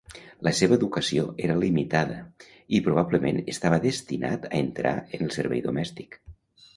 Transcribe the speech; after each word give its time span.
La 0.45 0.51
seva 0.59 0.73
educació 0.77 1.25
era 1.47 1.57
limitada 1.63 2.17
i 2.77 2.79
probablement 2.87 3.41
estava 3.55 3.79
destinat 3.83 4.49
a 4.49 4.53
entrar 4.61 4.95
en 5.19 5.27
el 5.27 5.31
servei 5.37 5.63
domèstic. 5.67 6.19